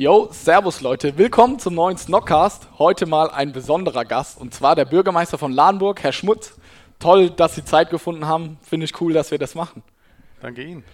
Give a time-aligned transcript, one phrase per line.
[0.00, 2.68] Yo, servus Leute, willkommen zum neuen Snockcast.
[2.78, 6.54] Heute mal ein besonderer Gast und zwar der Bürgermeister von Ladenburg, Herr Schmutz.
[6.98, 8.56] Toll, dass Sie Zeit gefunden haben.
[8.62, 9.82] Finde ich cool, dass wir das machen.
[10.40, 10.84] Danke Ihnen.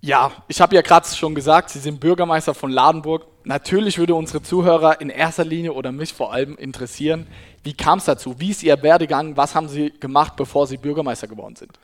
[0.00, 3.26] Ja, ich habe ja gerade schon gesagt, Sie sind Bürgermeister von Ladenburg.
[3.44, 7.26] Natürlich würde unsere Zuhörer in erster Linie oder mich vor allem interessieren,
[7.62, 8.40] wie kam es dazu?
[8.40, 9.36] Wie ist Ihr Werdegang?
[9.36, 11.78] Was haben Sie gemacht, bevor Sie Bürgermeister geworden sind?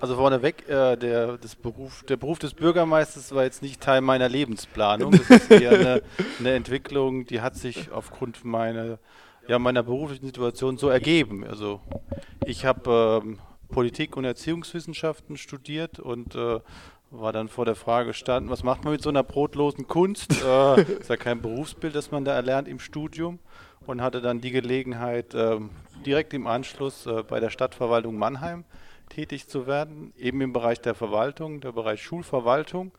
[0.00, 5.12] Also vorneweg, äh, der, Beruf, der Beruf des Bürgermeisters war jetzt nicht Teil meiner Lebensplanung.
[5.12, 6.02] Das ist eher eine,
[6.38, 8.98] eine Entwicklung, die hat sich aufgrund meiner,
[9.46, 11.44] ja, meiner beruflichen Situation so ergeben.
[11.44, 11.80] Also
[12.46, 16.60] ich habe ähm, Politik und Erziehungswissenschaften studiert und äh,
[17.10, 20.42] war dann vor der Frage gestanden, was macht man mit so einer brotlosen Kunst?
[20.42, 23.38] äh, ist ja kein Berufsbild, das man da erlernt im Studium
[23.84, 25.58] und hatte dann die Gelegenheit, äh,
[26.06, 28.64] direkt im Anschluss äh, bei der Stadtverwaltung Mannheim
[29.10, 32.92] tätig zu werden, eben im Bereich der Verwaltung, der Bereich Schulverwaltung.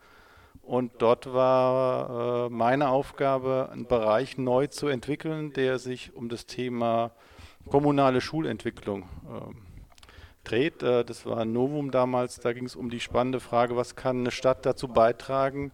[0.62, 6.46] Und dort war äh, meine Aufgabe, einen Bereich neu zu entwickeln, der sich um das
[6.46, 7.10] Thema
[7.68, 9.54] kommunale Schulentwicklung äh,
[10.44, 10.82] dreht.
[10.84, 12.38] Äh, das war ein Novum damals.
[12.38, 15.72] Da ging es um die spannende Frage, was kann eine Stadt dazu beitragen,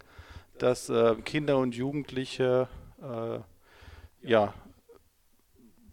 [0.57, 2.69] dass äh, Kinder und Jugendliche
[3.03, 3.41] äh,
[4.27, 4.55] ja,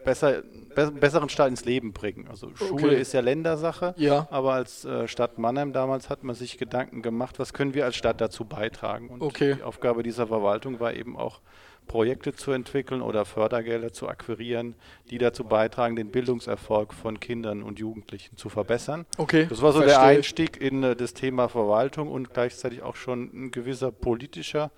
[0.05, 0.43] besser,
[0.75, 2.27] be besseren Start ins Leben bringen.
[2.29, 3.01] Also Schule okay.
[3.01, 4.27] ist ja Ländersache, ja.
[4.31, 7.95] aber als äh, Stadt Mannheim damals hat man sich Gedanken gemacht, was können wir als
[7.95, 9.09] Stadt dazu beitragen.
[9.09, 9.55] Und okay.
[9.55, 11.41] die Aufgabe dieser Verwaltung war eben auch,
[11.87, 14.75] Projekte zu entwickeln oder Fördergelder zu akquirieren,
[15.09, 19.05] die dazu beitragen, den Bildungserfolg von Kindern und Jugendlichen zu verbessern.
[19.17, 19.47] Okay.
[19.49, 19.99] Das war so Verstehe.
[19.99, 24.71] der Einstieg in äh, das Thema Verwaltung und gleichzeitig auch schon ein gewisser politischer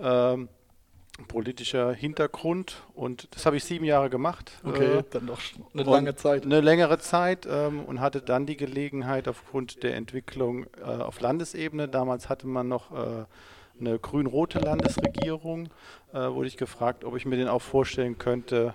[0.00, 0.48] ähm,
[1.28, 4.52] politischer Hintergrund und das habe ich sieben Jahre gemacht.
[4.64, 5.40] Okay, äh, dann doch
[5.72, 6.44] eine lange Zeit.
[6.44, 11.88] Eine längere Zeit ähm, und hatte dann die Gelegenheit aufgrund der Entwicklung äh, auf Landesebene,
[11.88, 13.24] damals hatte man noch äh,
[13.80, 15.68] eine grün-rote Landesregierung,
[16.12, 18.74] äh, wurde ich gefragt, ob ich mir den auch vorstellen könnte,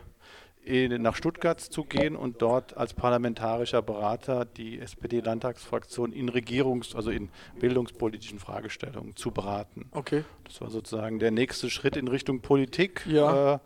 [0.65, 7.29] nach Stuttgart zu gehen und dort als parlamentarischer Berater die SPD-Landtagsfraktion in Regierungs-, also in
[7.59, 9.88] bildungspolitischen Fragestellungen zu beraten.
[9.91, 10.23] Okay.
[10.44, 13.06] Das war sozusagen der nächste Schritt in Richtung Politik.
[13.07, 13.56] Ja.
[13.56, 13.59] Äh,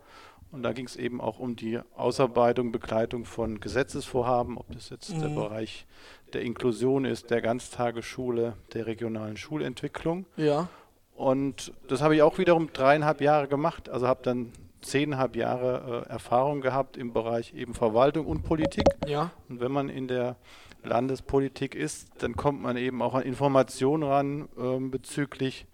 [0.50, 5.12] und da ging es eben auch um die Ausarbeitung, Begleitung von Gesetzesvorhaben, ob das jetzt
[5.12, 5.20] mhm.
[5.20, 5.84] der Bereich
[6.32, 10.26] der Inklusion ist, der Ganztagesschule, der regionalen Schulentwicklung.
[10.36, 10.68] Ja.
[11.16, 13.88] Und das habe ich auch wiederum dreieinhalb Jahre gemacht.
[13.88, 14.52] Also habe dann
[14.84, 18.84] zehnhalb Jahre äh, Erfahrung gehabt im Bereich eben Verwaltung und Politik.
[19.06, 19.30] Ja.
[19.48, 20.36] Und wenn man in der
[20.82, 25.66] Landespolitik ist, dann kommt man eben auch an Informationen ran äh, bezüglich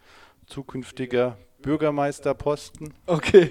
[0.46, 2.94] zukünftiger Bürgermeisterposten.
[3.06, 3.50] Okay.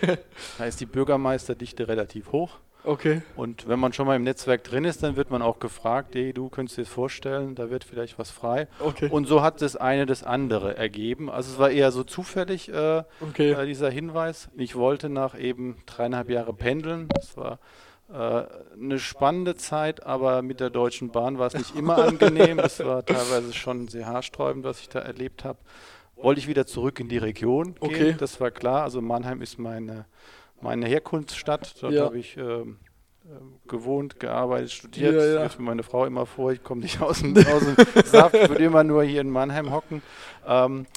[0.57, 2.59] Da ist die Bürgermeisterdichte relativ hoch.
[2.83, 3.21] Okay.
[3.35, 6.33] Und wenn man schon mal im Netzwerk drin ist, dann wird man auch gefragt, hey,
[6.33, 8.67] du könntest dir das vorstellen, da wird vielleicht was frei.
[8.79, 9.09] Okay.
[9.09, 11.29] Und so hat das eine das andere ergeben.
[11.29, 13.51] Also es war eher so zufällig, äh, okay.
[13.51, 14.49] äh, dieser Hinweis.
[14.55, 17.09] Ich wollte nach eben dreieinhalb Jahre pendeln.
[17.09, 17.59] Das war
[18.11, 22.59] äh, eine spannende Zeit, aber mit der Deutschen Bahn war es nicht immer angenehm.
[22.59, 25.59] Es war teilweise schon sehr haarsträubend, was ich da erlebt habe.
[26.15, 28.15] Wollte ich wieder zurück in die Region gehen, okay.
[28.17, 28.83] das war klar.
[28.83, 30.05] Also Mannheim ist meine
[30.61, 31.75] meine Herkunftsstadt.
[31.81, 32.05] Dort ja.
[32.05, 32.77] habe ich ähm,
[33.29, 35.13] äh, gewohnt, gearbeitet, studiert.
[35.13, 35.41] Ja, ja.
[35.41, 38.49] Wirft mir meine Frau immer vor, ich komme nicht aus dem, aus dem Saft, ich
[38.49, 40.01] würde immer nur hier in Mannheim hocken.
[40.47, 40.87] Ähm,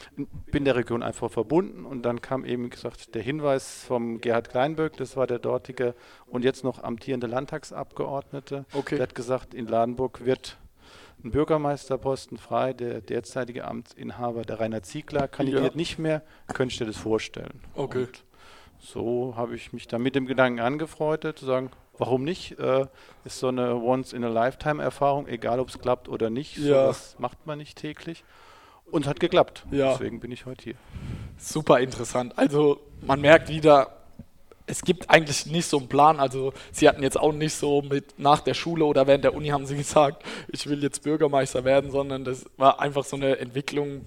[0.50, 4.48] bin der Region einfach verbunden und dann kam eben, wie gesagt, der Hinweis vom Gerhard
[4.48, 5.94] Kleinböck, das war der dortige
[6.26, 8.64] und jetzt noch amtierende Landtagsabgeordnete.
[8.72, 8.96] Okay.
[8.96, 10.56] Der hat gesagt, in Ladenburg wird
[11.24, 12.72] ein Bürgermeisterposten frei.
[12.72, 15.76] Der derzeitige Amtsinhaber, der Rainer Ziegler, kandidiert ja.
[15.76, 16.22] nicht mehr.
[16.48, 17.60] Könnte ich dir das vorstellen?
[17.74, 18.04] Okay.
[18.04, 18.24] Und
[18.82, 22.59] so habe ich mich dann mit dem Gedanken angefreundet, zu sagen, warum nicht?
[22.59, 22.87] Äh,
[23.25, 26.59] ist so eine Once-in-a-Lifetime-Erfahrung, egal ob es klappt oder nicht.
[26.59, 26.88] Ja.
[26.88, 28.25] Das macht man nicht täglich.
[28.91, 29.65] Und es hat geklappt.
[29.71, 29.92] Ja.
[29.92, 30.75] Deswegen bin ich heute hier.
[31.38, 32.37] Super interessant.
[32.37, 33.97] Also man merkt wieder,
[34.66, 36.19] es gibt eigentlich nicht so einen Plan.
[36.19, 39.48] Also Sie hatten jetzt auch nicht so mit nach der Schule oder während der Uni
[39.48, 44.06] haben Sie gesagt, ich will jetzt Bürgermeister werden, sondern das war einfach so eine Entwicklung,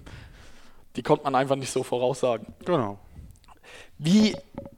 [0.98, 2.54] die konnte man einfach nicht so voraussagen.
[2.66, 3.00] Genau.
[3.98, 4.36] Wie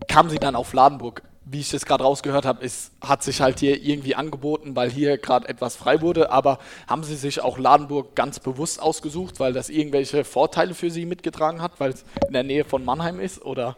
[0.07, 1.23] kam sie dann auf Ladenburg?
[1.49, 5.17] Wie ich das gerade rausgehört habe, ist, hat sich halt hier irgendwie angeboten, weil hier
[5.17, 6.29] gerade etwas frei wurde.
[6.29, 11.05] Aber haben Sie sich auch Ladenburg ganz bewusst ausgesucht, weil das irgendwelche Vorteile für Sie
[11.05, 13.45] mitgetragen hat, weil es in der Nähe von Mannheim ist?
[13.45, 13.77] Oder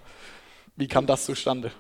[0.78, 1.72] wie kam das zustande?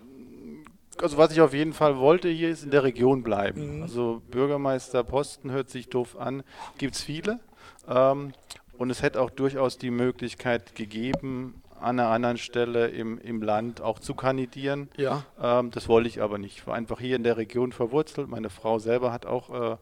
[1.01, 3.78] Also was ich auf jeden Fall wollte hier ist in der Region bleiben.
[3.78, 3.84] Mhm.
[3.84, 6.44] Also Bürgermeisterposten hört sich doof an,
[6.78, 7.39] gibt es viele.
[7.88, 8.34] Ähm,
[8.78, 13.81] und es hätte auch durchaus die Möglichkeit gegeben, an einer anderen Stelle im, im Land
[13.81, 14.90] auch zu kandidieren.
[14.98, 15.24] Ja.
[15.42, 16.58] Ähm, das wollte ich aber nicht.
[16.58, 18.28] Ich war einfach hier in der Region verwurzelt.
[18.28, 19.78] Meine Frau selber hat auch äh,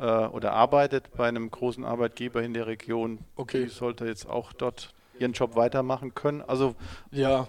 [0.00, 3.18] äh, oder arbeitet bei einem großen Arbeitgeber in der Region.
[3.36, 3.64] Okay.
[3.64, 6.42] Die sollte jetzt auch dort ihren Job weitermachen können.
[6.42, 6.74] Also
[7.10, 7.46] ja.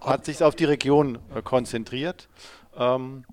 [0.00, 2.28] hat sich auf die Region äh, konzentriert.
[2.76, 3.24] Ähm,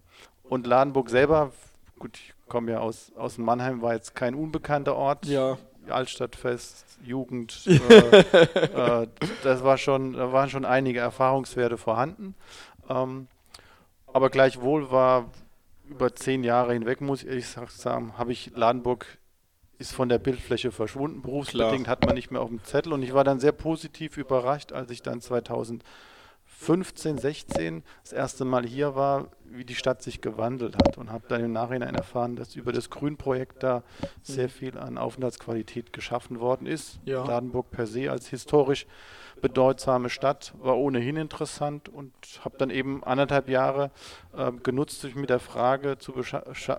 [0.44, 1.52] und Ladenburg selber,
[2.00, 5.26] gut, ich komme ja aus, aus Mannheim, war jetzt kein unbekannter Ort.
[5.26, 5.58] Ja.
[5.88, 7.76] Altstadtfest, Jugend, äh,
[9.04, 9.08] äh,
[9.44, 12.36] das war schon, da waren schon einige Erfahrungswerte vorhanden.
[12.90, 13.28] Ähm,
[14.08, 15.30] aber gleichwohl war
[15.90, 19.06] über zehn Jahre hinweg, muss ich ehrlich sagen, habe ich Ladenburg
[19.78, 21.22] ist von der Bildfläche verschwunden.
[21.22, 21.92] Berufsbedingt Klar.
[21.92, 22.94] hat man nicht mehr auf dem Zettel.
[22.94, 25.22] Und ich war dann sehr positiv überrascht, als ich dann
[26.60, 30.98] 2015, 16 das erste Mal hier war, wie die Stadt sich gewandelt hat.
[30.98, 33.84] Und habe dann im Nachhinein erfahren, dass über das Grünprojekt da
[34.24, 37.00] sehr viel an Aufenthaltsqualität geschaffen worden ist.
[37.06, 37.24] Ja.
[37.26, 38.88] Ladenburg per se als historisch
[39.42, 42.14] bedeutsame Stadt war ohnehin interessant und
[42.44, 43.92] habe dann eben anderthalb Jahre
[44.36, 46.16] äh, genutzt, sich mit der Frage zu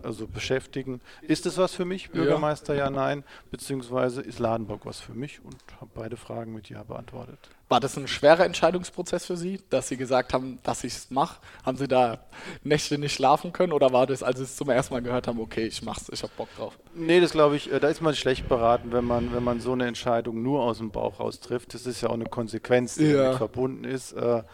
[0.03, 5.15] also beschäftigen, ist es was für mich, Bürgermeister, ja, nein, beziehungsweise ist Ladenburg was für
[5.15, 7.51] mich und habe beide Fragen mit Ja beantwortet.
[7.69, 11.41] War das ein schwerer Entscheidungsprozess für Sie, dass Sie gesagt haben, dass ich es mache?
[11.65, 12.19] Haben Sie da
[12.63, 15.41] Nächte nicht schlafen können oder war das, als Sie es zum ersten Mal gehört haben,
[15.41, 16.79] okay, ich mach's, ich hab Bock drauf?
[16.95, 19.73] Nee, das glaube ich, äh, da ist man schlecht beraten, wenn man, wenn man so
[19.73, 21.75] eine Entscheidung nur aus dem Bauch raus trifft.
[21.75, 23.25] Das ist ja auch eine Konsequenz, die Ja.
[23.25, 24.13] damit verbunden ist.
[24.13, 24.45] Äh,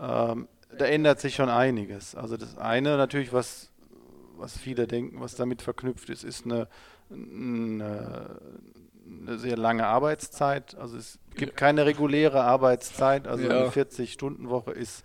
[0.00, 0.46] ähm,
[0.78, 2.14] da ändert sich schon einiges.
[2.14, 3.70] Also das eine natürlich, was,
[4.36, 6.68] was viele denken, was damit verknüpft ist, ist eine,
[7.10, 8.36] eine,
[9.26, 10.76] eine sehr lange Arbeitszeit.
[10.76, 13.26] Also es gibt keine reguläre Arbeitszeit.
[13.28, 13.50] Also Ja.
[13.60, 15.04] eine 40-Stunden-Woche ist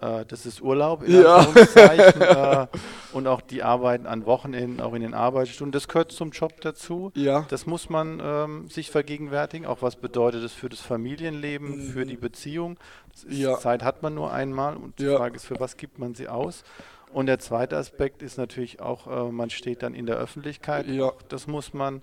[0.00, 1.36] äh, das ist Urlaub in Ja.
[1.36, 2.20] Anführungszeichen.
[2.22, 2.66] äh,
[3.12, 7.12] und auch die Arbeiten an Wochenenden, auch in den Arbeitsstunden, das gehört zum Job dazu.
[7.14, 7.46] Ja.
[7.50, 9.64] Das muss man ähm, sich vergegenwärtigen.
[9.64, 11.90] Auch was bedeutet das für das Familienleben, Mhm.
[11.92, 12.78] für die Beziehung.
[13.14, 13.56] Ist, Ja.
[13.58, 15.18] Zeit hat man nur einmal und die Ja.
[15.18, 16.64] Frage ist, für was gibt man sie aus?
[17.12, 20.86] Und der zweite Aspekt ist natürlich auch, äh, man steht dann in der Öffentlichkeit.
[20.88, 21.12] Ja.
[21.28, 22.00] Das muss man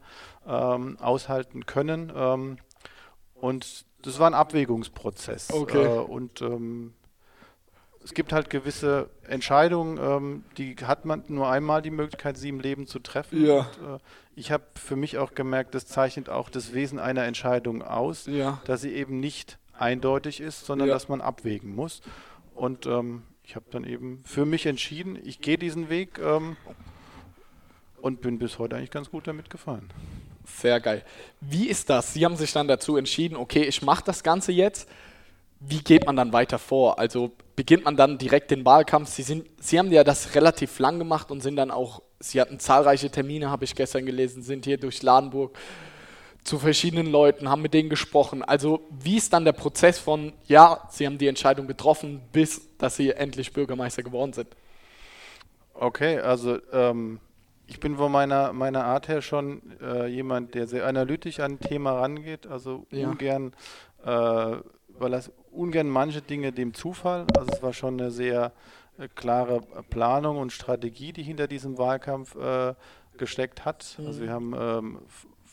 [0.48, 2.14] ähm, aushalten können.
[2.16, 2.58] Ähm,
[3.42, 5.52] und das war ein Abwägungsprozess.
[5.52, 5.84] Okay.
[5.84, 6.94] Äh, und ähm,
[8.04, 12.60] es gibt halt gewisse Entscheidungen, ähm, die hat man nur einmal die Möglichkeit, sie im
[12.62, 13.46] Leben zu treffen.
[13.46, 13.60] Ja.
[13.82, 14.00] Und, äh,
[14.36, 18.62] ich habe für mich auch gemerkt, das zeichnet auch das Wesen einer Entscheidung aus, Ja.
[18.66, 20.94] dass sie eben nicht eindeutig ist, sondern Ja.
[20.94, 22.02] dass man abwägen muss.
[22.56, 26.56] Und ähm, ich habe dann eben für mich entschieden, ich gehe diesen Weg ähm,
[28.02, 29.90] und bin bis heute eigentlich ganz gut damit gefahren.
[30.58, 31.04] Sehr geil.
[31.42, 32.14] Wie ist das?
[32.14, 34.90] Sie haben sich dann dazu entschieden, okay, ich mache das Ganze jetzt.
[35.60, 37.00] Wie geht man dann weiter vor?
[37.00, 39.10] Also beginnt man dann direkt den Wahlkampf?
[39.10, 42.60] Sie, sind, Sie haben ja das relativ lang gemacht und sind dann auch, Sie hatten
[42.60, 45.58] zahlreiche Termine, habe ich gestern gelesen, sind hier durch Ladenburg
[46.44, 48.44] zu verschiedenen Leuten, haben mit denen gesprochen.
[48.44, 52.96] Also wie ist dann der Prozess von, ja, Sie haben die Entscheidung getroffen, bis dass
[52.96, 54.48] Sie endlich Bürgermeister geworden sind?
[55.74, 57.20] Okay, also ähm,
[57.70, 61.60] ich bin von meiner, meiner Art her schon äh, jemand, der sehr analytisch an ein
[61.60, 63.10] Thema rangeht, also Ja.
[63.10, 63.54] ungern,
[64.06, 64.56] äh,
[64.90, 67.26] überlass ungern manche Dinge dem Zufall.
[67.38, 68.52] Also es war schon eine sehr
[68.98, 72.74] äh, klare Planung und Strategie, die hinter diesem Wahlkampf äh,
[73.18, 73.98] gesteckt hat.
[74.06, 75.00] Also wir haben ähm,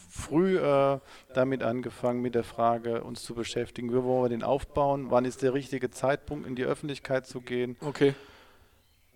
[0.09, 0.99] früh äh,
[1.35, 5.43] damit angefangen, mit der Frage uns zu beschäftigen, wie wollen wir den aufbauen, wann ist
[5.43, 7.77] der richtige Zeitpunkt, in die Öffentlichkeit zu gehen.
[7.81, 8.15] Okay.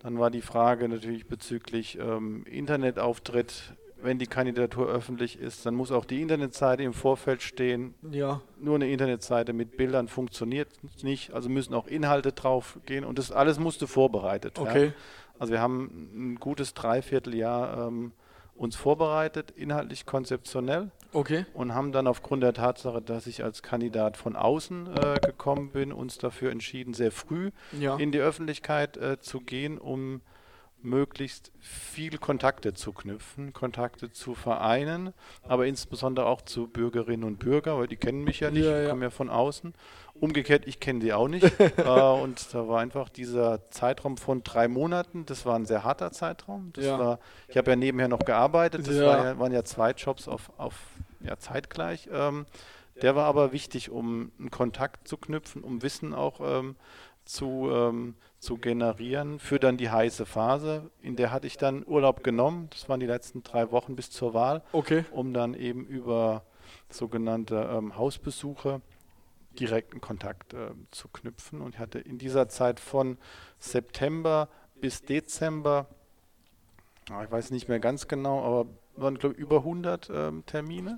[0.01, 3.73] Dann war die Frage natürlich bezüglich ähm, Internetauftritt.
[4.03, 7.93] Wenn die Kandidatur öffentlich ist, dann muss auch die Internetseite im Vorfeld stehen.
[8.09, 8.41] Ja.
[8.59, 10.69] Nur eine Internetseite mit Bildern funktioniert
[11.03, 14.69] nicht, also müssen auch Inhalte drauf gehen und das alles musste vorbereitet werden.
[14.69, 14.93] Okay.
[15.37, 18.11] Also wir haben ein gutes Dreivierteljahr ähm,
[18.55, 21.45] uns vorbereitet, inhaltlich konzeptionell Okay.
[21.53, 25.91] und haben dann aufgrund der Tatsache, dass ich als Kandidat von außen äh, gekommen bin,
[25.91, 27.97] uns dafür entschieden, sehr früh Ja.
[27.97, 30.21] in die Öffentlichkeit äh, zu gehen, um
[30.83, 35.13] möglichst viel Kontakte zu knüpfen, Kontakte zu vereinen,
[35.47, 38.83] aber insbesondere auch zu Bürgerinnen und Bürgern, weil die kennen mich ja nicht, Ja, ich
[38.85, 38.89] ja.
[38.89, 39.73] komme ja von außen.
[40.21, 41.43] Umgekehrt, ich kenne die auch nicht.
[41.77, 46.11] äh, und da war einfach dieser Zeitraum von drei Monaten, das war ein sehr harter
[46.11, 46.69] Zeitraum.
[46.73, 46.99] Das Ja.
[46.99, 49.05] war, ich habe ja nebenher noch gearbeitet, das Ja.
[49.07, 50.75] war ja, waren ja zwei Jobs auf, auf
[51.21, 52.07] ja, zeitgleich.
[52.13, 52.45] Ähm,
[53.01, 56.75] der war aber wichtig, um einen Kontakt zu knüpfen, um Wissen auch ähm,
[57.25, 60.91] zu, ähm, zu generieren für dann die heiße Phase.
[61.01, 62.67] In der hatte ich dann Urlaub genommen.
[62.69, 65.03] Das waren die letzten drei Wochen bis zur Wahl, Okay.
[65.11, 66.43] um dann eben über
[66.89, 68.81] sogenannte ähm, Hausbesuche
[69.59, 71.61] direkten Kontakt ähm, zu knüpfen.
[71.61, 73.17] Und ich hatte in dieser Zeit von
[73.59, 74.47] September
[74.79, 75.87] bis Dezember,
[77.09, 80.97] ah, ich weiß nicht mehr ganz genau, aber waren glaube ich über 100 ähm, Termine.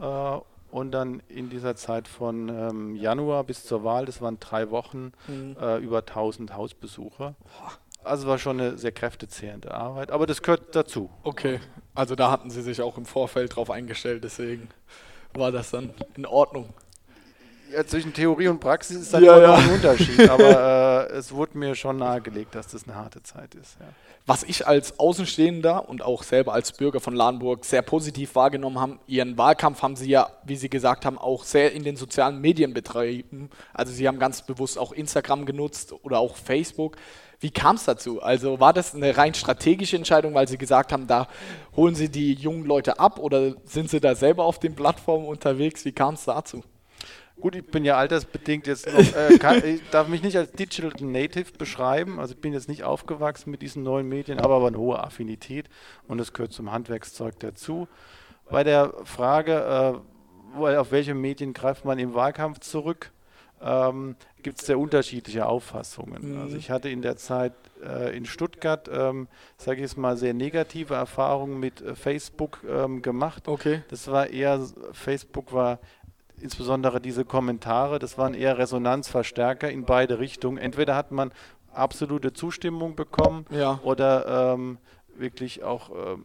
[0.00, 0.38] Äh,
[0.70, 5.12] und dann in dieser Zeit von ähm, Januar bis zur Wahl, das waren drei Wochen,
[5.28, 5.56] Mhm.
[5.60, 7.36] äh, über 1000 Hausbesucher.
[8.02, 11.10] Also war schon eine sehr kräftezehrende Arbeit, aber das gehört dazu.
[11.22, 11.60] Okay,
[11.94, 14.68] also da hatten sie sich auch im Vorfeld drauf eingestellt, deswegen
[15.32, 16.68] war das dann in Ordnung.
[17.74, 19.56] Ja, zwischen Theorie und Praxis ist dann Ja, immer ja.
[19.56, 23.54] noch ein Unterschied, aber äh, es wurde mir schon nahegelegt, dass das eine harte Zeit
[23.54, 23.76] ist.
[23.80, 23.86] Ja.
[24.26, 29.00] Was ich als Außenstehender und auch selber als Bürger von Ladenburg sehr positiv wahrgenommen haben,
[29.06, 32.72] ihren Wahlkampf haben sie ja, wie sie gesagt haben, auch sehr in den sozialen Medien
[32.74, 33.50] betrieben.
[33.72, 36.96] Also sie haben ganz bewusst auch Instagram genutzt oder auch Facebook.
[37.40, 38.22] Wie kam es dazu?
[38.22, 41.26] Also war das eine rein strategische Entscheidung, weil sie gesagt haben, da
[41.76, 45.84] holen sie die jungen Leute ab oder sind sie da selber auf den Plattformen unterwegs?
[45.84, 46.62] Wie kam es dazu?
[47.44, 50.90] Gut, ich bin ja altersbedingt jetzt noch, äh, kann, ich darf mich nicht als Digital
[51.06, 54.78] Native beschreiben, also ich bin jetzt nicht aufgewachsen mit diesen neuen Medien, aber, aber eine
[54.78, 55.68] hohe Affinität
[56.08, 57.86] und das gehört zum Handwerkszeug dazu.
[58.50, 60.02] Bei der Frage,
[60.58, 63.12] äh, auf welche Medien greift man im Wahlkampf zurück,
[63.60, 66.36] ähm, gibt es sehr unterschiedliche Auffassungen.
[66.36, 66.40] Mhm.
[66.40, 67.52] Also ich hatte in der Zeit
[67.84, 73.02] äh, in Stuttgart, ähm, sage ich jetzt mal, sehr negative Erfahrungen mit äh, Facebook ähm,
[73.02, 73.48] gemacht.
[73.48, 73.82] Okay.
[73.90, 75.78] Das war eher, Facebook war
[76.40, 80.58] insbesondere diese Kommentare, das waren eher Resonanzverstärker in beide Richtungen.
[80.58, 81.32] Entweder hat man
[81.72, 83.80] absolute Zustimmung bekommen Ja.
[83.82, 84.78] oder ähm,
[85.16, 86.24] wirklich auch ähm,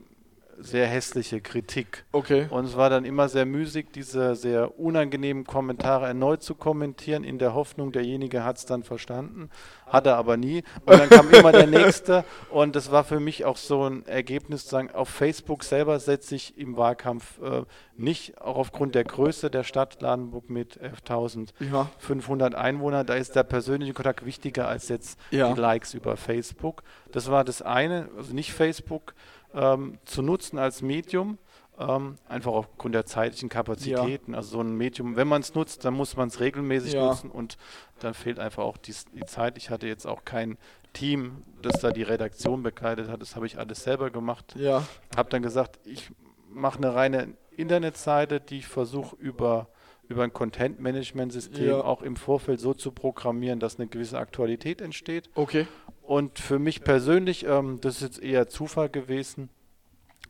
[0.62, 2.06] sehr hässliche Kritik.
[2.12, 2.48] Okay.
[2.50, 7.39] Und es war dann immer sehr müßig, diese sehr unangenehmen Kommentare erneut zu kommentieren, in
[7.39, 9.50] der Hoffnung, derjenige hat es dann verstanden,
[9.88, 10.63] hat er aber nie.
[10.86, 12.24] Und dann kam immer der nächste.
[12.50, 16.36] Und das war für mich auch so ein Ergebnis, zu sagen, auf Facebook selber setze
[16.36, 17.63] ich im Wahlkampf äh,
[17.96, 22.58] nicht, auch aufgrund der Größe der Stadt Ladenburg mit 11.500 Ja.
[22.60, 25.54] Einwohnern, da ist der persönliche Kontakt wichtiger als jetzt Ja.
[25.54, 26.84] die Likes über Facebook.
[27.12, 29.13] Das war das eine, also nicht Facebook
[29.53, 31.38] ähm, zu nutzen als Medium,
[31.79, 34.36] ähm, einfach aufgrund der zeitlichen Kapazitäten.
[34.36, 37.06] Also so ein Medium, wenn man es nutzt, dann muss man es regelmäßig Ja.
[37.08, 37.58] nutzen und
[38.00, 39.58] dann fehlt einfach auch die, die Zeit.
[39.58, 40.58] Ich hatte jetzt auch kein
[40.94, 43.22] Team, das da die Redaktion begleitet hat.
[43.22, 44.56] Das habe ich alles selber gemacht.
[44.58, 44.84] Ja.
[45.15, 46.12] Habe dann gesagt, ich
[46.50, 49.68] mache eine reine Internetseite, die ich versuche über
[50.08, 51.82] über ein Content-Management-System Ja.
[51.82, 55.29] auch im Vorfeld so zu programmieren, dass eine gewisse Aktualität entsteht.
[55.36, 55.68] Okay.
[56.10, 59.50] Und für mich persönlich, ähm, das ist jetzt eher Zufall gewesen,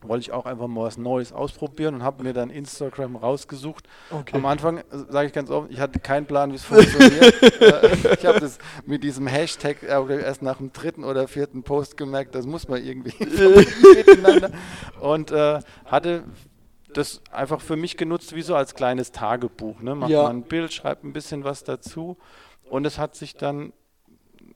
[0.02, 3.88] wollte ich auch einfach mal was Neues ausprobieren und habe mir dann Instagram rausgesucht.
[4.10, 4.36] Okay.
[4.36, 7.62] Am Anfang, sage ich ganz offen, ich hatte keinen Plan, wie es funktioniert.
[7.62, 11.96] Äh, ich habe das mit diesem Hashtag äh, erst nach dem dritten oder vierten Post
[11.96, 13.14] gemerkt, das muss man irgendwie
[13.96, 14.50] miteinander.
[15.00, 16.24] Und äh, hatte
[16.92, 19.80] das einfach für mich genutzt wie so als kleines Tagebuch.
[19.80, 19.94] Ne?
[19.94, 20.24] Macht Ja.
[20.24, 22.18] man ein Bild, schreibt ein bisschen was dazu
[22.68, 23.72] und es hat sich dann,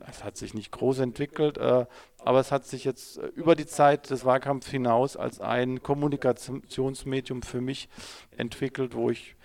[0.08, 1.86] es hat sich nicht groß entwickelt, äh,
[2.18, 7.42] aber es hat sich jetzt äh, über die Zeit des Wahlkampfs hinaus als ein Kommunikationsmedium
[7.42, 7.88] für mich
[8.36, 9.36] entwickelt, wo ich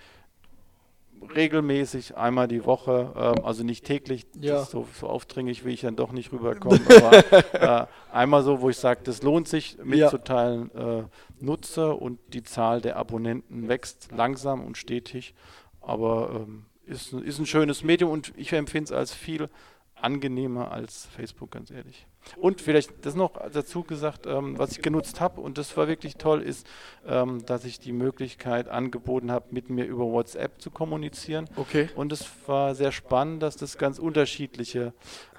[1.34, 4.64] regelmäßig einmal die Woche, ähm, also nicht täglich, Ja.
[4.64, 7.52] so, so aufdringlich wie ich dann doch nicht rüberkomme, aber
[7.82, 11.02] äh, einmal so, wo ich sage, das lohnt sich mitzuteilen, äh,
[11.38, 15.34] nutze und die Zahl der Abonnenten wächst langsam und stetig,
[15.80, 19.48] aber ähm, ist, ist ein schönes Medium und ich empfinde es als viel
[20.02, 22.06] angenehmer als Facebook, ganz ehrlich.
[22.36, 26.16] Und vielleicht das noch dazu gesagt, ähm, was ich genutzt habe und das war wirklich
[26.16, 26.66] toll, ist,
[27.06, 31.48] ähm, dass ich die Möglichkeit angeboten habe, mit mir über WhatsApp zu kommunizieren.
[31.56, 31.88] Okay.
[31.94, 34.92] Und es war sehr spannend, dass das ganz unterschiedliche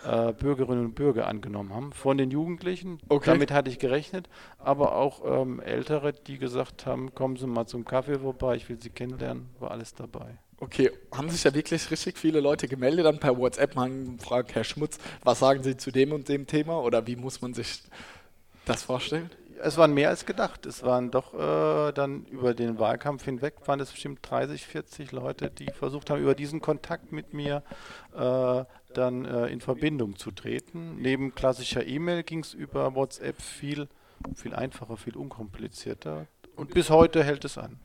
[0.03, 1.91] äh, Bürgerinnen und Bürger angenommen haben.
[1.94, 3.30] Von den Jugendlichen, Okay.
[3.32, 4.27] damit hatte ich gerechnet,
[4.58, 8.82] aber auch ähm, Ältere, die gesagt haben, kommen Sie mal zum Kaffee vorbei, ich will
[8.82, 10.39] Sie kennenlernen, war alles dabei.
[10.62, 14.63] Okay, haben sich ja wirklich richtig viele Leute gemeldet, dann per WhatsApp mal gefragt, Herr
[14.63, 17.82] Schmutz, was sagen Sie zu dem und dem Thema oder wie muss man sich
[18.65, 19.32] das vorstellen?
[19.63, 20.68] Es waren mehr als gedacht.
[20.68, 25.50] Es waren doch äh, dann über den Wahlkampf hinweg, waren es bestimmt 30, 40 Leute,
[25.50, 27.63] die versucht haben, über diesen Kontakt mit mir
[28.15, 28.63] äh,
[28.94, 31.01] dann äh, in Verbindung zu treten.
[31.01, 33.88] Neben klassischer E-Mail ging es über WhatsApp viel,
[34.36, 36.27] viel einfacher, viel unkomplizierter.
[36.56, 37.80] Und bis heute hält es an.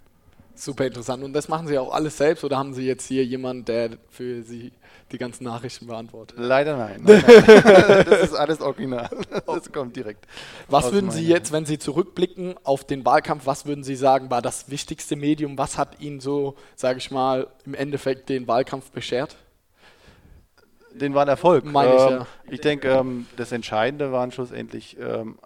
[0.57, 1.23] Super interessant.
[1.23, 4.43] Und das machen Sie auch alles selbst oder haben Sie jetzt hier jemanden, der für
[4.43, 4.73] Sie
[5.13, 6.37] die ganzen Nachrichten beantwortet?
[6.39, 7.03] Leider nein.
[7.05, 8.07] nein, nein.
[8.09, 9.09] das ist alles original.
[9.47, 10.27] Das kommt direkt.
[10.69, 14.43] Was würden Sie jetzt, wenn Sie zurückblicken auf den Wahlkampf, was würden Sie sagen, war
[14.43, 15.59] das wichtigste Medium?
[15.59, 19.37] Was hat Ihnen so, sage ich mal, im Endeffekt den Wahlkampf beschert?
[20.93, 21.65] Den war ein Erfolg.
[21.65, 22.27] Meine ich, ähm, ja.
[22.51, 25.39] ich denke, ähm, das Entscheidende waren schlussendlich, ähm,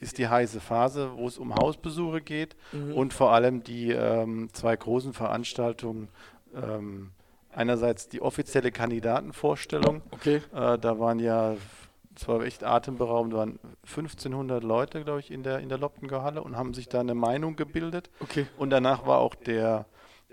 [0.00, 2.92] ist die heiße Phase, wo es um Hausbesuche geht Mhm.
[2.94, 6.08] und vor allem die ähm, zwei großen Veranstaltungen.
[6.54, 7.10] Ähm,
[7.52, 10.02] einerseits die offizielle Kandidatenvorstellung.
[10.10, 10.42] Okay.
[10.54, 11.54] Äh, da waren ja,
[12.14, 16.56] es war echt atemberaubend, waren 1500 Leute, glaube ich, in der, in der Loppengehalle und
[16.56, 18.10] haben sich da eine Meinung gebildet.
[18.20, 18.46] Okay.
[18.58, 19.86] Und danach war auch der,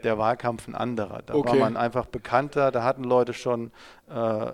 [0.03, 1.21] der Wahlkampf ein anderer.
[1.25, 1.59] Da war Okay.
[1.59, 3.71] man einfach bekannter, da hatten Leute schon
[4.09, 4.51] äh,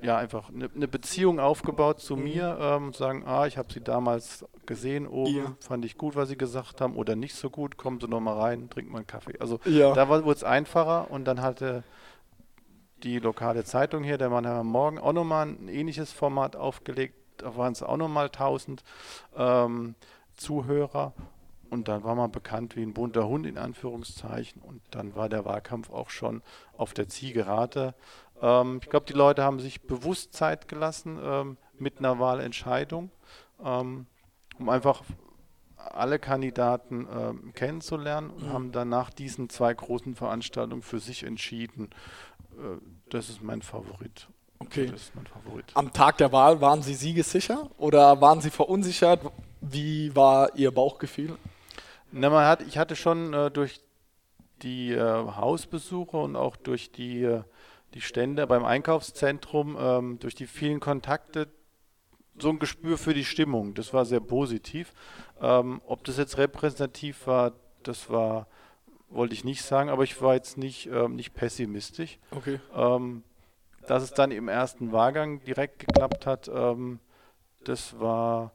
[0.00, 2.22] ja einfach eine, eine Beziehung aufgebaut zu Mhm.
[2.22, 5.56] mir ähm, und sagen, ah, ich habe sie damals gesehen oben, Ja.
[5.60, 8.38] fand ich gut, was Sie gesagt haben, oder nicht so gut, kommen Sie noch mal
[8.38, 9.38] rein, trinken mal einen Kaffee.
[9.40, 9.92] Also Ja.
[9.94, 11.82] da wurde es einfacher und dann hatte
[13.02, 17.14] die lokale Zeitung hier, der Mannheimer Morgen, auch nochmal ein ähnliches Format aufgelegt.
[17.38, 18.82] Da waren es auch nochmal 1000
[19.36, 19.94] ähm,
[20.36, 21.12] Zuhörer.
[21.70, 24.62] Und dann war man bekannt wie ein bunter Hund in Anführungszeichen.
[24.62, 26.42] Und dann war der Wahlkampf auch schon
[26.76, 27.94] auf der Zielgerade.
[28.42, 33.10] Ähm, ich glaube, die Leute haben sich bewusst Zeit gelassen ähm, mit einer Wahlentscheidung,
[33.64, 34.06] ähm,
[34.58, 35.02] um einfach
[35.76, 38.52] alle Kandidaten ähm, kennenzulernen und Mhm.
[38.52, 41.90] haben dann nach diesen zwei großen Veranstaltungen für sich entschieden,
[42.52, 42.78] äh,
[43.10, 44.28] das ist mein Favorit.
[44.60, 44.86] Okay.
[44.86, 45.66] Das ist mein Favorit.
[45.74, 49.20] Am Tag der Wahl waren Sie siegessicher oder waren Sie verunsichert?
[49.60, 51.36] Wie war Ihr Bauchgefühl?
[52.10, 53.80] Na, man hat, ich hatte schon äh, durch
[54.62, 57.42] die äh, Hausbesuche und auch durch die, äh,
[57.94, 61.48] die Stände beim Einkaufszentrum, ähm, durch die vielen Kontakte,
[62.38, 63.74] so ein Gespür für die Stimmung.
[63.74, 64.92] Das war sehr positiv.
[65.40, 67.52] Ähm, ob das jetzt repräsentativ war,
[67.82, 68.46] das war,
[69.08, 72.18] wollte ich nicht sagen, aber ich war jetzt nicht, ähm, nicht pessimistisch.
[72.30, 72.60] Okay.
[72.74, 73.24] Ähm,
[73.86, 77.00] dass es dann im ersten Wahlgang direkt geklappt hat, ähm,
[77.64, 78.52] das war,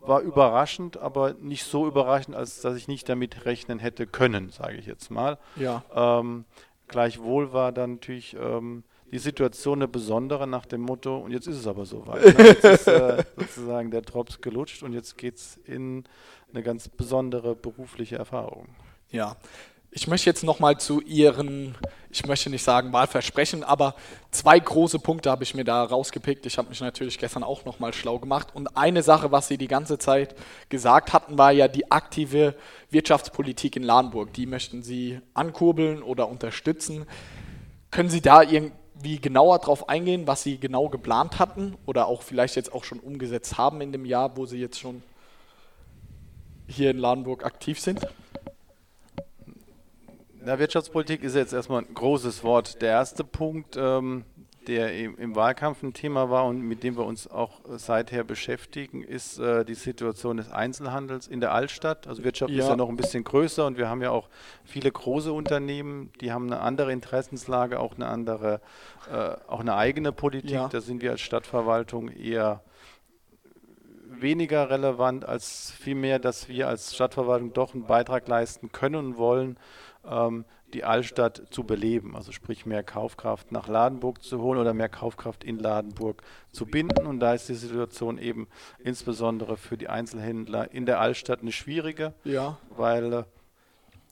[0.00, 4.76] war überraschend, aber nicht so überraschend, als dass ich nicht damit rechnen hätte können, sage
[4.76, 5.38] ich jetzt mal.
[5.56, 5.84] Ja.
[5.94, 6.44] Ähm,
[6.92, 11.58] gleichwohl war dann natürlich ähm, die Situation eine besondere nach dem Motto, und jetzt ist
[11.58, 12.22] es aber soweit.
[12.22, 12.44] Ne?
[12.48, 16.04] Jetzt ist äh, sozusagen der Drops gelutscht und jetzt geht es in
[16.52, 18.68] eine ganz besondere berufliche Erfahrung.
[19.10, 19.36] Ja.
[19.94, 21.76] Ich möchte jetzt nochmal zu Ihren,
[22.10, 23.94] ich möchte nicht sagen Wahlversprechen, aber
[24.30, 26.46] zwei große Punkte habe ich mir da rausgepickt.
[26.46, 28.48] Ich habe mich natürlich gestern auch nochmal schlau gemacht.
[28.54, 30.34] Und eine Sache, was Sie die ganze Zeit
[30.70, 32.54] gesagt hatten, war ja die aktive
[32.88, 34.32] Wirtschaftspolitik in Lahnburg.
[34.32, 37.04] Die möchten Sie ankurbeln oder unterstützen.
[37.90, 42.56] Können Sie da irgendwie genauer drauf eingehen, was Sie genau geplant hatten oder auch vielleicht
[42.56, 45.02] jetzt auch schon umgesetzt haben in dem Jahr, wo Sie jetzt schon
[46.66, 48.00] hier in Lahnburg aktiv sind?
[50.44, 52.82] Na, Wirtschaftspolitik ist jetzt erstmal ein großes Wort.
[52.82, 54.24] Der erste Punkt, ähm,
[54.66, 59.02] der im, Wahlkampf ein Thema war und mit dem wir uns auch äh, seither beschäftigen,
[59.02, 62.08] ist äh, die Situation des Einzelhandels in der Altstadt.
[62.08, 62.70] Also Wirtschaft ist Ja.
[62.70, 64.28] ja noch ein bisschen größer und wir haben ja auch
[64.64, 68.60] viele große Unternehmen, die haben eine andere Interessenslage, auch eine andere,
[69.12, 70.50] äh, auch eine eigene Politik.
[70.50, 70.68] Ja.
[70.68, 72.62] Da sind wir als Stadtverwaltung eher
[74.08, 79.56] weniger relevant als vielmehr, dass wir als Stadtverwaltung doch einen Beitrag leisten können und wollen,
[80.04, 82.16] die Altstadt zu beleben.
[82.16, 87.06] Also sprich mehr Kaufkraft nach Ladenburg zu holen oder mehr Kaufkraft in Ladenburg zu binden.
[87.06, 92.14] Und da ist die Situation eben insbesondere für die Einzelhändler in der Altstadt eine schwierige,
[92.24, 92.58] Ja.
[92.76, 93.24] weil äh,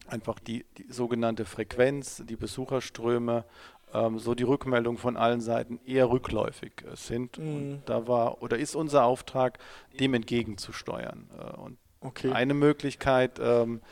[0.07, 3.44] einfach die, die sogenannte Frequenz, die Besucherströme,
[3.92, 7.38] ähm, so die Rückmeldung von allen Seiten eher rückläufig äh, sind.
[7.38, 7.46] Mhm.
[7.55, 9.59] Und da war oder ist unser Auftrag,
[9.98, 11.29] dem entgegenzusteuern.
[11.38, 12.33] Äh, und Okay.
[12.33, 13.83] eine Möglichkeit, ähm,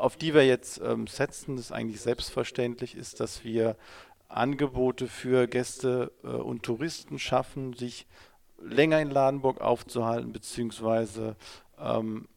[0.00, 3.76] auf die wir jetzt ähm, setzen, das ist eigentlich selbstverständlich, ist, dass wir
[4.28, 8.06] Angebote für Gäste äh, und Touristen schaffen, sich
[8.60, 11.36] länger in Ladenburg aufzuhalten, beziehungsweise
[11.78, 12.28] ähm,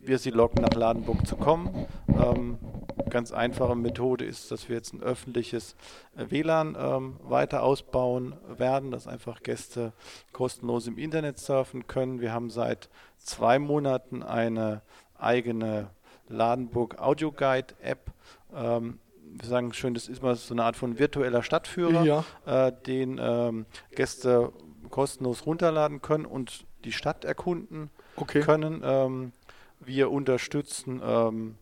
[0.00, 1.86] wir sie locken, nach Ladenburg zu kommen.
[2.08, 2.58] Ähm,
[3.10, 5.76] ganz einfache Methode ist, dass wir jetzt ein öffentliches
[6.16, 9.92] äh, WLAN ähm, weiter ausbauen werden, dass einfach Gäste
[10.32, 12.20] kostenlos im Internet surfen können.
[12.20, 14.82] Wir haben seit zwei Monaten eine
[15.18, 15.90] eigene
[16.28, 18.10] Ladenburg Audio Guide App.
[18.54, 18.98] Ähm,
[19.38, 22.24] wir sagen schön, das ist mal so eine Art von virtueller Stadtführer, Ja.
[22.46, 24.52] äh, den ähm, Gäste
[24.90, 28.40] kostenlos runterladen können und die Stadt erkunden Okay.
[28.40, 28.80] können.
[28.84, 29.32] Ähm,
[29.80, 31.56] wir unterstützen ähm,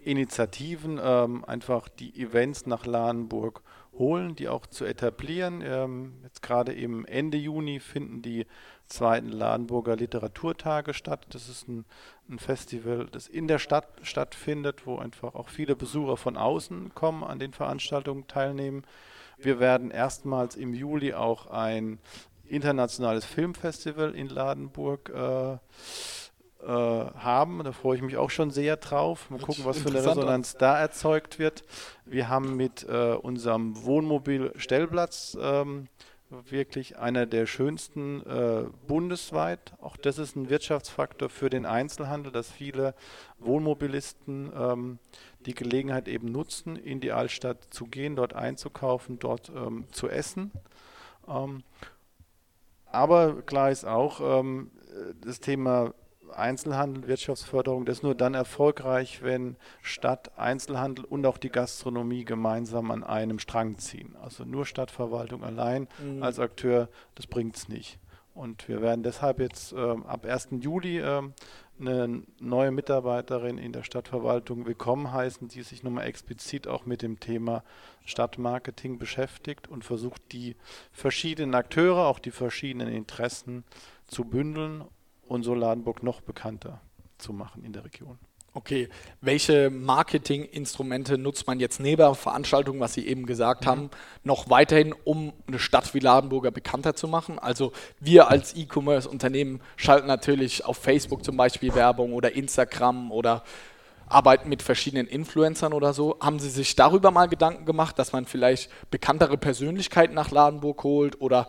[0.00, 3.62] Initiativen, ähm, einfach die Events nach Lahnenburg
[3.98, 5.62] holen, die auch zu etablieren.
[5.64, 8.46] Ähm, jetzt gerade im Ende Juni finden die
[8.86, 11.26] zweiten Ladenburger Literaturtage statt.
[11.30, 11.84] Das ist ein,
[12.28, 17.24] ein Festival, das in der Stadt stattfindet, wo einfach auch viele Besucher von außen kommen,
[17.24, 18.84] an den Veranstaltungen teilnehmen.
[19.38, 21.98] Wir werden erstmals im Juli auch ein
[22.46, 25.58] internationales Filmfestival in Ladenburg äh, äh,
[26.66, 27.62] haben.
[27.62, 29.30] Da freue ich mich auch schon sehr drauf.
[29.30, 29.98] Mal gucken, was für eine.
[29.98, 31.62] Resonanz da erzeugt wird.
[32.04, 35.88] Wir haben mit äh, unserem Wohnmobil-Stellplatz ähm,
[36.48, 39.74] wirklich einer der schönsten äh, bundesweit.
[39.80, 42.94] Auch das ist ein Wirtschaftsfaktor für den Einzelhandel, dass viele
[43.38, 44.98] Wohnmobilisten ähm,
[45.46, 50.50] die Gelegenheit eben nutzen, in die Altstadt zu gehen, dort einzukaufen, dort ähm, zu essen.
[51.28, 51.62] Ähm,
[52.86, 54.70] aber klar ist auch, ähm,
[55.20, 55.92] das Thema
[56.36, 62.90] Einzelhandel, Wirtschaftsförderung, das ist nur dann erfolgreich, wenn Stadt, Einzelhandel und auch die Gastronomie gemeinsam
[62.90, 64.14] an einem Strang ziehen.
[64.22, 66.22] Also nur Stadtverwaltung allein Mhm.
[66.22, 67.98] als Akteur, das bringt es nicht.
[68.34, 70.48] Und wir werden deshalb jetzt ähm, ab 1.
[70.60, 71.34] Juli ähm,
[71.78, 77.20] eine neue Mitarbeiterin in der Stadtverwaltung willkommen heißen, die sich nochmal explizit auch mit dem
[77.20, 77.62] Thema
[78.04, 80.56] Stadtmarketing beschäftigt und versucht, die
[80.92, 83.64] verschiedenen Akteure, auch die verschiedenen Interessen
[84.06, 84.84] zu bündeln
[85.28, 86.80] und so Ladenburg noch bekannter
[87.18, 88.18] zu machen in der Region.
[88.56, 88.88] Okay,
[89.20, 93.68] welche Marketinginstrumente nutzt man jetzt neben Veranstaltungen, was Sie eben gesagt mhm.
[93.68, 93.90] haben,
[94.22, 97.40] noch weiterhin, um eine Stadt wie Ladenburger bekannter zu machen?
[97.40, 103.42] Also wir als E-Commerce-Unternehmen schalten natürlich auf Facebook zum Beispiel Werbung oder Instagram oder
[104.06, 106.16] arbeiten mit verschiedenen Influencern oder so.
[106.20, 111.20] Haben Sie sich darüber mal Gedanken gemacht, dass man vielleicht bekanntere Persönlichkeiten nach Ladenburg holt
[111.20, 111.48] oder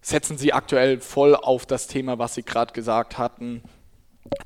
[0.00, 3.62] setzen Sie aktuell voll auf das Thema, was Sie gerade gesagt hatten,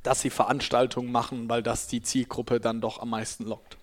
[0.03, 3.77] dass sie Veranstaltungen machen, weil das die Zielgruppe dann doch am meisten lockt?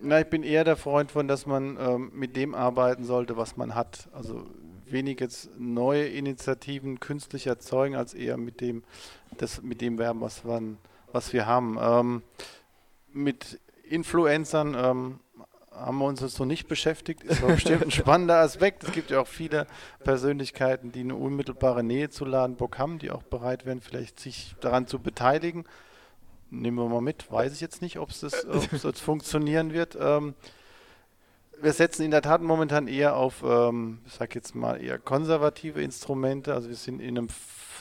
[0.00, 3.56] Na, ich bin eher der Freund von, dass man ähm, mit dem arbeiten sollte, was
[3.56, 4.08] man hat.
[4.12, 4.44] Also
[4.84, 8.84] wenig jetzt neue Initiativen künstlich erzeugen, als eher mit dem,
[9.38, 10.78] das, mit dem werben, was, man,
[11.12, 11.78] was wir haben.
[11.80, 12.22] Ähm,
[13.12, 15.20] mit Influencern ähm,
[15.78, 17.22] haben wir uns jetzt noch nicht beschäftigt.
[17.22, 18.84] Ist aber bestimmt ein spannender Aspekt.
[18.84, 19.66] Es gibt ja auch viele
[20.04, 24.86] Persönlichkeiten, die eine unmittelbare Nähe zu Ladenburg haben, die auch bereit wären, vielleicht sich daran
[24.86, 25.64] zu beteiligen.
[26.50, 27.30] Nehmen wir mal mit.
[27.30, 28.22] Weiß ich jetzt nicht, ob es
[28.82, 29.96] jetzt funktionieren wird.
[30.00, 30.34] Ähm,
[31.60, 35.82] wir setzen in der Tat momentan eher auf, ähm, ich sag jetzt mal, eher konservative
[35.82, 36.54] Instrumente.
[36.54, 37.28] Also wir sind in einem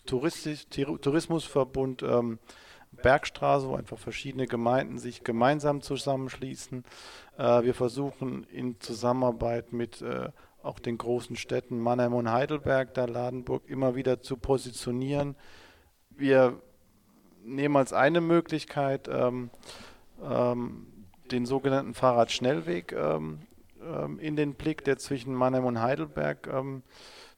[0.05, 2.39] Tourismusverbund ähm,
[2.95, 6.83] Bergstraße, wo einfach verschiedene Gemeinden sich gemeinsam zusammenschließen.
[7.37, 10.29] Äh, wir versuchen in Zusammenarbeit mit äh,
[10.63, 15.35] auch den großen Städten Mannheim und Heidelberg, da Ladenburg, immer wieder zu positionieren.
[16.09, 16.59] Wir
[17.43, 19.51] nehmen als eine Möglichkeit ähm,
[20.23, 20.87] ähm,
[21.31, 23.39] den sogenannten Fahrradschnellweg ähm,
[23.83, 26.83] ähm in den Blick, der zwischen Mannheim und Heidelberg ähm,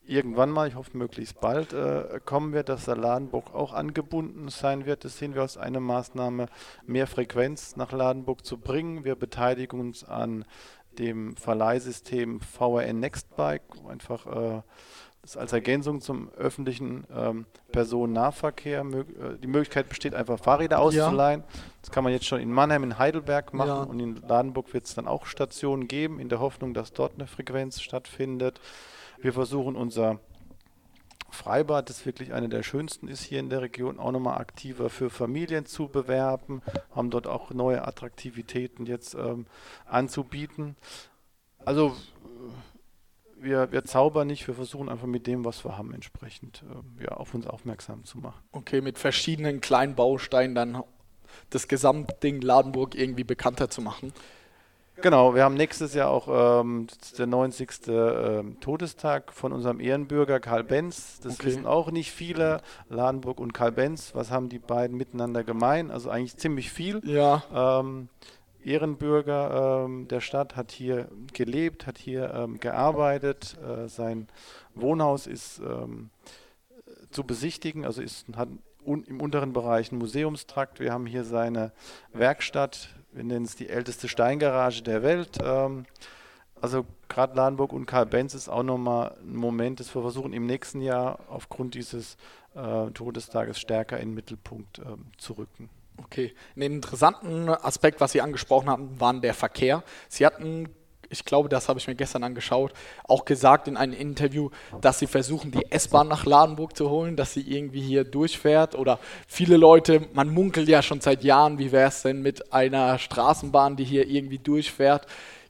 [0.07, 4.85] irgendwann mal, ich hoffe möglichst bald, äh, kommen wird, dass der Ladenburg auch angebunden sein
[4.85, 5.03] wird.
[5.03, 6.47] Das sehen wir als eine Maßnahme,
[6.85, 9.03] mehr Frequenz nach Ladenburg zu bringen.
[9.03, 10.45] Wir beteiligen uns an
[10.97, 14.61] dem Verleihsystem VRN Nextbike, einfach äh,
[15.21, 18.81] das als Ergänzung zum öffentlichen ähm, Personennahverkehr.
[18.81, 21.41] Äh, die Möglichkeit besteht, einfach Fahrräder auszuleihen.
[21.41, 21.61] Ja.
[21.81, 23.83] Das kann man jetzt schon in Mannheim, in Heidelberg machen ja.
[23.83, 27.27] und in Ladenburg wird es dann auch Stationen geben, in der Hoffnung, dass dort eine
[27.27, 28.61] Frequenz stattfindet.
[29.19, 30.19] Wir versuchen unser
[31.29, 35.09] Freibad, das wirklich eine der schönsten ist hier in der Region, auch nochmal aktiver für
[35.09, 36.61] Familien zu bewerben,
[36.95, 39.45] haben dort auch neue Attraktivitäten jetzt ähm,
[39.85, 40.75] anzubieten.
[41.65, 41.95] Also
[43.39, 46.63] wir, wir zaubern nicht, wir versuchen einfach mit dem, was wir haben, entsprechend
[46.99, 48.41] äh, ja, auf uns aufmerksam zu machen.
[48.51, 50.83] Okay, mit verschiedenen kleinen Bausteinen dann
[51.49, 54.13] das Gesamtding Ladenburg irgendwie bekannter zu machen.
[55.01, 57.69] Genau, wir haben nächstes Jahr auch ähm, der 90.
[57.87, 61.19] Ähm, Todestag von unserem Ehrenbürger Karl Benz.
[61.21, 61.47] Das okay.
[61.47, 62.61] wissen auch nicht viele.
[62.89, 65.91] Ladenburg und Karl Benz, was haben die beiden miteinander gemein?
[65.91, 67.01] Also eigentlich ziemlich viel.
[67.03, 67.43] Ja.
[67.53, 68.09] Ähm,
[68.63, 73.55] Ehrenbürger ähm, der Stadt hat hier gelebt, hat hier ähm, gearbeitet.
[73.63, 74.27] Äh, sein
[74.75, 76.09] Wohnhaus ist ähm,
[77.11, 78.49] zu besichtigen, also ist, hat
[78.85, 80.79] im unteren Bereich einen Museumstrakt.
[80.79, 81.71] Wir haben hier seine
[82.13, 85.37] Werkstatt wir nennen es die älteste Steingarage der Welt.
[85.43, 85.85] Ähm,
[86.61, 90.45] also gerade Ladenburg und Karl Benz ist auch nochmal ein Moment, das wir versuchen im
[90.45, 92.17] nächsten Jahr aufgrund dieses
[92.55, 95.69] äh, Todestages stärker in den Mittelpunkt ähm, zu rücken.
[95.97, 99.83] Okay, einen interessanten Aspekt, was Sie angesprochen haben, war der Verkehr.
[100.09, 100.69] Sie hatten
[101.09, 104.49] ich glaube, das habe ich mir gestern angeschaut, auch gesagt in einem Interview,
[104.81, 108.75] dass sie versuchen, die S-Bahn nach Ladenburg zu holen, dass sie irgendwie hier durchfährt.
[108.75, 112.99] Oder viele Leute, man munkelt ja schon seit Jahren, wie wäre es denn mit einer
[112.99, 115.07] Straßenbahn, die hier irgendwie durchfährt.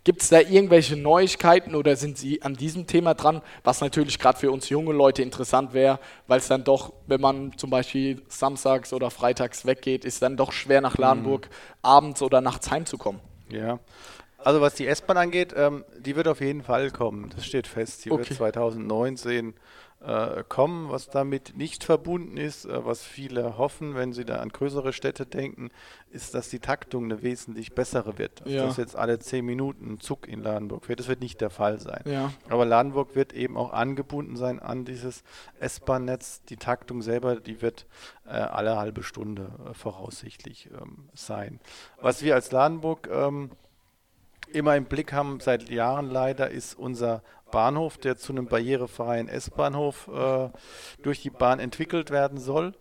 [0.08, 4.39] Gibt es da irgendwelche Neuigkeiten oder sind Sie an diesem Thema dran, was natürlich gerade
[4.39, 8.93] für uns junge Leute interessant wäre, weil es dann doch, wenn man zum Beispiel samstags
[8.93, 11.54] oder freitags weggeht, ist dann doch schwer nach Ladenburg mhm.
[11.82, 13.20] abends oder nachts heimzukommen?
[13.50, 13.80] Ja,
[14.38, 17.32] also was die S-Bahn angeht, ähm, die wird auf jeden Fall kommen.
[17.36, 18.06] Das steht fest.
[18.06, 18.30] Die okay.
[18.30, 19.56] wird 2019
[20.00, 20.89] äh, kommen.
[20.89, 25.26] Was damit nicht verbunden ist, äh, was viele hoffen, wenn sie da an größere Städte
[25.26, 25.69] denken,
[26.12, 28.43] ist, dass die Taktung eine wesentlich bessere wird.
[28.43, 28.65] Also ja.
[28.65, 31.00] Dass jetzt alle zehn Minuten ein Zug in Ladenburg wird.
[31.00, 32.04] Das wird nicht der Fall sein.
[32.06, 32.32] Ja.
[32.47, 35.23] Aber Ladenburg wird eben auch angebunden sein an dieses
[35.60, 36.43] S-Bahn-Netz.
[36.43, 37.88] Die Taktung selber, die wird
[38.26, 41.60] äh, alle halbe Stunde äh, voraussichtlich ähm, sein.
[42.00, 43.50] Was wir als Ladenburg ähm,
[44.53, 50.07] immer im Blick haben, seit Jahren leider, ist unser Bahnhof, der zu einem barrierefreien S-Bahnhof
[50.07, 50.49] äh,
[51.01, 52.73] durch die Bahn entwickelt werden soll.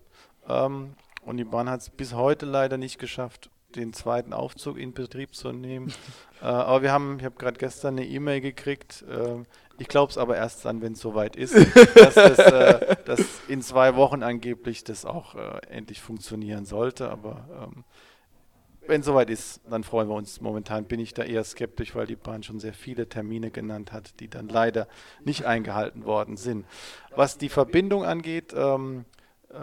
[0.48, 4.92] Ähm, und die Bahn hat es bis heute leider nicht geschafft, den zweiten Aufzug in
[4.92, 5.92] Betrieb zu nehmen.
[6.42, 9.05] äh, aber wir haben, ich habe gerade gestern eine E-Mail gekriegt.
[9.09, 9.42] Äh,
[9.79, 11.55] ich glaube es aber erst dann, wenn es soweit ist,
[11.94, 17.11] dass, das, äh, dass in zwei Wochen angeblich das auch äh, endlich funktionieren sollte.
[17.11, 17.85] Aber ähm,
[18.88, 20.40] wenn soweit ist, dann freuen wir uns.
[20.40, 24.20] Momentan bin ich da eher skeptisch, weil die Bahn schon sehr viele Termine genannt hat,
[24.20, 24.88] die dann leider
[25.25, 26.66] nicht eingehalten worden sind.
[27.14, 29.05] Was die Verbindung angeht, ähm,
[29.51, 29.57] äh,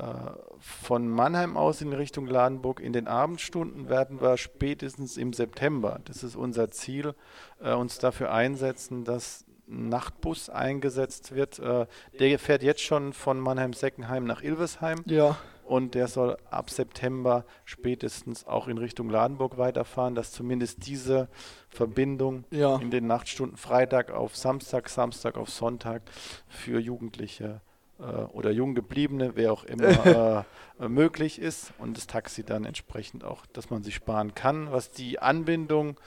[0.59, 6.23] von Mannheim aus in Richtung Ladenburg in den Abendstunden werden wir spätestens im September, das
[6.23, 7.15] ist unser Ziel,
[7.61, 11.59] äh, uns dafür einsetzen, dass ein Nachtbus eingesetzt wird.
[11.59, 11.85] Äh,
[12.19, 15.03] der fährt jetzt schon von Mannheim-Seckenheim nach Ilvesheim.
[15.05, 21.29] Ja und der soll ab September spätestens auch in Richtung Ladenburg weiterfahren, dass zumindest diese
[21.69, 22.77] Verbindung ja.
[22.77, 26.01] in den Nachtstunden Freitag auf Samstag, Samstag auf Sonntag
[26.47, 27.61] für Jugendliche
[27.99, 30.45] äh, oder Junggebliebene, wer auch immer,
[30.79, 34.71] äh, möglich ist und das Taxi dann entsprechend auch, dass man sich sparen kann.
[34.71, 35.97] Was die Anbindung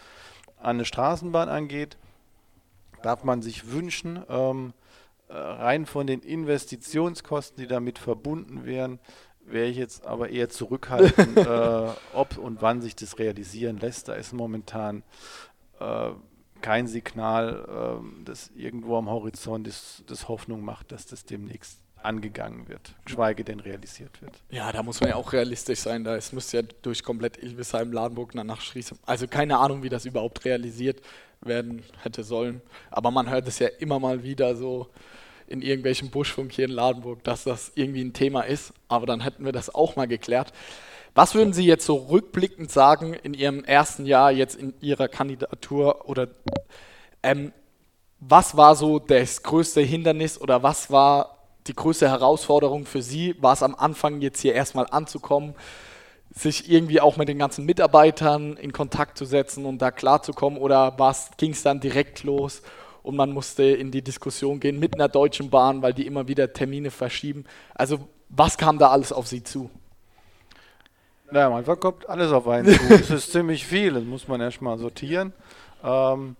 [0.58, 1.96] an eine Straßenbahn angeht,
[3.02, 4.72] darf man sich wünschen, ähm,
[5.28, 8.98] äh, rein von den Investitionskosten, die damit verbunden wären,
[9.46, 14.08] wäre ich jetzt aber eher zurückhaltend, äh, ob und wann sich das realisieren lässt.
[14.08, 15.02] Da ist momentan
[15.80, 16.10] äh,
[16.60, 22.68] kein Signal, äh, das irgendwo am Horizont das, das Hoffnung macht, dass das demnächst angegangen
[22.68, 24.40] wird, geschweige denn realisiert wird.
[24.50, 26.04] Ja, da muss man ja auch realistisch sein.
[26.04, 28.98] Da es müsste ja durch komplett Ilvesheim, Ladenburg nach Schriesheim.
[29.04, 31.00] Also keine Ahnung, wie das überhaupt realisiert
[31.40, 32.62] werden hätte sollen.
[32.90, 34.88] Aber man hört es ja immer mal wieder so
[35.48, 38.72] in irgendwelchen Buschfunk hier in Ladenburg, dass das irgendwie ein Thema ist.
[38.88, 40.52] Aber dann hätten wir das auch mal geklärt.
[41.14, 46.08] Was würden Sie jetzt so rückblickend sagen in Ihrem ersten Jahr jetzt in Ihrer Kandidatur
[46.08, 46.28] oder
[47.22, 47.52] ähm,
[48.20, 53.34] was war so das größte Hindernis oder was war die größte Herausforderung für Sie?
[53.40, 55.54] War es am Anfang jetzt hier erstmal anzukommen,
[56.34, 60.94] sich irgendwie auch mit den ganzen Mitarbeitern in Kontakt zu setzen und da klarzukommen oder
[61.38, 62.62] ging es dann direkt los
[63.06, 66.52] und man musste in die Diskussion gehen mit einer Deutschen Bahn, weil die immer wieder
[66.52, 67.44] Termine verschieben.
[67.72, 69.70] Also was kam da alles auf Sie zu?
[71.30, 72.94] Naja, manchmal kommt alles auf einen zu.
[72.94, 75.32] Es ist ziemlich viel, das muss man erstmal sortieren.
[75.84, 76.34] Ähm,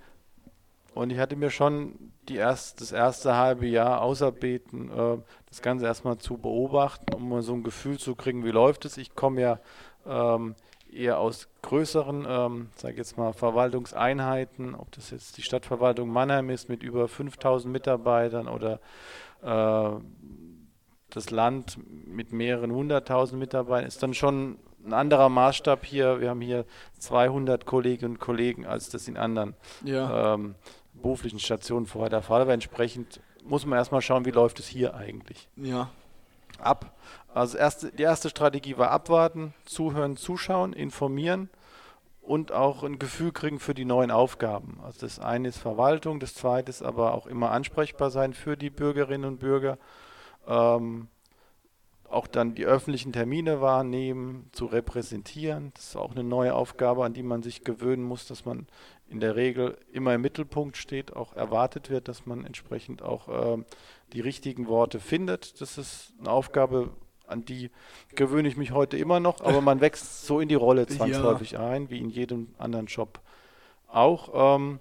[0.95, 6.19] und ich hatte mir schon erst, das erste halbe Jahr auserbeten, äh, das Ganze erstmal
[6.19, 8.97] zu beobachten, um mal so ein Gefühl zu kriegen, wie läuft es.
[8.97, 9.61] Ich komme ja
[10.05, 10.57] ähm,
[10.97, 16.69] eher aus größeren, ähm, sage jetzt mal, Verwaltungseinheiten, ob das jetzt die Stadtverwaltung Mannheim ist
[16.69, 18.81] mit über 5000 Mitarbeitern oder
[19.43, 20.01] äh,
[21.11, 26.21] das Land mit mehreren hunderttausend Mitarbeitern, ist dann schon ein anderer Maßstab hier.
[26.21, 26.65] Wir haben hier
[26.99, 29.55] 200 Kolleginnen und Kollegen, als das in anderen
[29.85, 30.35] ja.
[30.35, 30.55] ähm,
[30.95, 32.55] beruflichen Stationen vorher der Fall war.
[32.55, 35.49] Entsprechend muss man erstmal schauen, wie läuft es hier eigentlich.
[35.57, 35.91] Ja.
[36.59, 36.95] Ab.
[37.37, 41.51] Also erste, die erste Strategie war abwarten, zuhören, zuschauen, informieren
[42.23, 44.81] und auch ein Gefühl kriegen für die neuen Aufgaben.
[44.83, 48.71] Also das eine ist Verwaltung, das zweite ist aber auch immer ansprechbar sein für die
[48.71, 49.77] Bürgerinnen und Bürger.
[50.47, 51.09] Ähm,
[52.09, 55.73] auch dann die öffentlichen Termine wahrnehmen, zu repräsentieren.
[55.75, 58.67] Das ist auch eine neue Aufgabe, an die man sich gewöhnen muss, dass man
[59.11, 63.63] in der Regel immer im Mittelpunkt steht, auch erwartet wird, dass man entsprechend auch äh,
[64.15, 65.61] die richtigen Worte findet.
[65.61, 66.95] Das ist eine Aufgabe,
[67.27, 67.71] an die
[68.15, 71.69] gewöhne ich mich heute immer noch, aber man wächst so in die Rolle zwangsläufig ja.
[71.69, 73.21] ein, wie in jedem anderen Job
[73.89, 74.57] auch.
[74.57, 74.81] Ähm,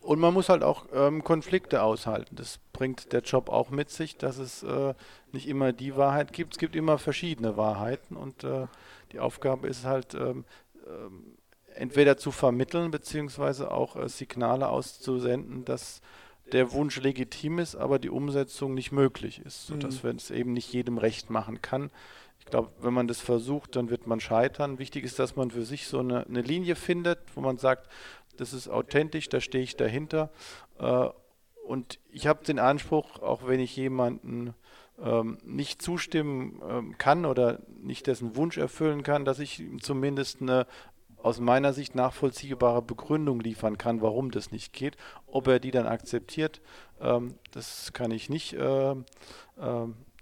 [0.00, 2.34] und man muss halt auch ähm, Konflikte aushalten.
[2.34, 4.94] Das bringt der Job auch mit sich, dass es äh,
[5.30, 6.54] nicht immer die Wahrheit gibt.
[6.54, 8.66] Es gibt immer verschiedene Wahrheiten und äh,
[9.12, 10.44] die Aufgabe ist halt ähm,
[10.86, 11.36] ähm
[11.74, 16.02] entweder zu vermitteln, beziehungsweise auch äh, Signale auszusenden, dass
[16.52, 20.10] der Wunsch legitim ist, aber die Umsetzung nicht möglich ist, sodass mhm.
[20.10, 21.90] man es eben nicht jedem recht machen kann.
[22.38, 24.78] Ich glaube, wenn man das versucht, dann wird man scheitern.
[24.78, 27.88] Wichtig ist, dass man für sich so eine, eine Linie findet, wo man sagt,
[28.36, 30.30] das ist authentisch, da stehe ich dahinter.
[30.78, 31.08] Äh,
[31.66, 34.54] und ich habe den Anspruch, auch wenn ich jemanden
[35.00, 40.42] ähm, nicht zustimmen ähm, kann oder nicht dessen Wunsch erfüllen kann, dass ich ihm zumindest
[40.42, 40.66] eine
[41.22, 44.96] aus meiner Sicht nachvollziehbare Begründung liefern kann, warum das nicht geht.
[45.26, 46.60] Ob er die dann akzeptiert,
[47.00, 48.54] ähm, das kann ich nicht.
[48.54, 48.96] Äh, äh,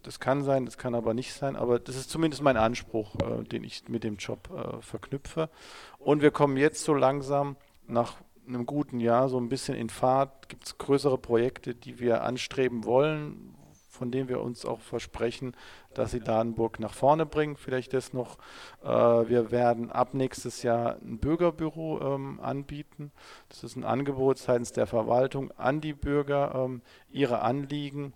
[0.02, 3.44] das kann sein, das kann aber nicht sein, aber das ist zumindest mein Anspruch, äh,
[3.44, 5.50] den ich mit dem Job äh, verknüpfe.
[5.98, 10.48] Und wir kommen jetzt so langsam nach einem guten Jahr so ein bisschen in Fahrt.
[10.48, 13.54] Gibt es größere Projekte, die wir anstreben wollen,
[14.00, 15.54] von denen wir uns auch versprechen,
[15.92, 17.58] dass sie Dadenburg nach vorne bringen.
[17.58, 18.38] Vielleicht das noch.
[18.82, 23.12] Äh, wir werden ab nächstes Jahr ein Bürgerbüro ähm, anbieten.
[23.50, 28.14] Das ist ein Angebot seitens der Verwaltung an die Bürger, ähm, ihre Anliegen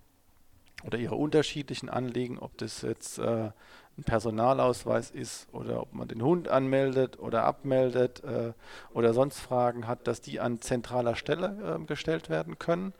[0.86, 3.50] oder ihre unterschiedlichen Anliegen, ob das jetzt äh,
[3.98, 8.54] ein Personalausweis ist oder ob man den Hund anmeldet oder abmeldet äh,
[8.94, 12.94] oder sonst Fragen hat, dass die an zentraler Stelle äh, gestellt werden können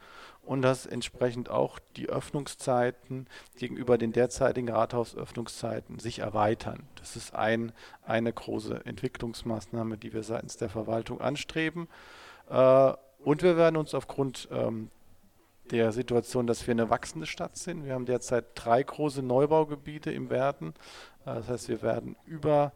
[0.47, 3.27] und dass entsprechend auch die Öffnungszeiten
[3.57, 6.85] gegenüber den derzeitigen Rathausöffnungszeiten sich erweitern.
[6.97, 7.73] Das ist ein,
[8.05, 11.89] eine große Entwicklungsmaßnahme, die wir seitens der Verwaltung anstreben.
[12.51, 12.93] Äh,
[13.25, 14.91] und wir werden uns aufgrund ähm,
[15.71, 20.29] der Situation, dass wir eine wachsende Stadt sind, wir haben derzeit drei große Neubaugebiete im
[20.29, 20.75] Werden.
[21.25, 22.73] Äh, das heißt, wir werden über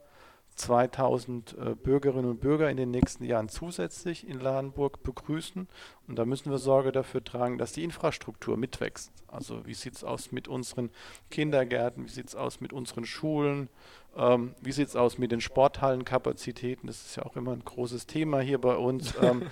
[0.59, 5.69] 2000 äh, Bürgerinnen und Bürger in den nächsten Jahren zusätzlich in Ladenburg begrüßen.
[6.07, 9.13] Und da müssen wir Sorge dafür tragen, dass die Infrastruktur mitwächst.
[9.29, 10.91] Also wie sieht es aus mit unseren
[11.31, 13.69] Kindergärten, wie sieht es aus mit unseren Schulen,
[14.17, 16.89] ähm, wie sieht es aus mit den Sporthallenkapazitäten.
[16.89, 19.15] Das ist ja auch immer ein großes Thema hier bei uns.
[19.23, 19.51] Ähm,